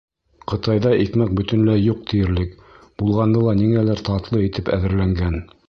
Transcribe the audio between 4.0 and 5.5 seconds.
татлы итеп әҙерләнгән.